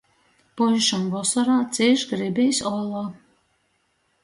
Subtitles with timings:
[0.61, 3.07] Puišam vosorā cīš gribīs ola.